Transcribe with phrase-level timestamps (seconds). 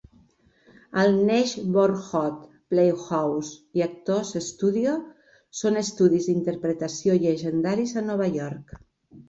[1.01, 2.39] El Neighborhood
[2.73, 4.97] Playhouse i Actors Studio
[5.63, 8.79] són estudis d'interpretació llegendaris a Nova York.